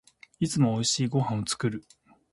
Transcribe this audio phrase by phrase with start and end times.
[0.39, 1.85] いつも美味しいご飯を作る